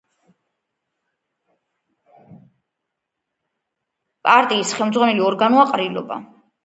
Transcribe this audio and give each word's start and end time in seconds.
პარტიის 4.29 4.73
ხელმძღვანელი 4.79 5.25
ორგანოა 5.29 5.67
ყრილობა. 5.75 6.19